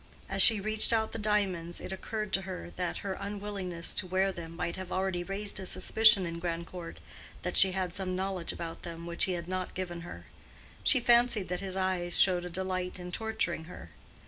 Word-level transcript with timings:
As 0.27 0.41
she 0.41 0.59
reached 0.59 0.91
out 0.91 1.11
the 1.11 1.19
diamonds, 1.19 1.79
it 1.79 1.91
occurred 1.91 2.33
to 2.33 2.41
her 2.41 2.71
that 2.75 2.97
her 3.05 3.15
unwillingness 3.19 3.93
to 3.93 4.07
wear 4.07 4.31
them 4.31 4.55
might 4.55 4.75
have 4.75 4.91
already 4.91 5.21
raised 5.23 5.59
a 5.59 5.65
suspicion 5.67 6.25
in 6.25 6.39
Grandcourt 6.39 6.99
that 7.43 7.55
she 7.55 7.73
had 7.73 7.93
some 7.93 8.15
knowledge 8.15 8.51
about 8.51 8.81
them 8.81 9.05
which 9.05 9.25
he 9.25 9.33
had 9.33 9.47
not 9.47 9.75
given 9.75 10.01
her. 10.01 10.25
She 10.83 10.99
fancied 10.99 11.49
that 11.49 11.59
his 11.61 11.75
eyes 11.75 12.17
showed 12.17 12.45
a 12.45 12.49
delight 12.49 12.97
in 12.99 13.11
torturing 13.11 13.65
her. 13.65 13.91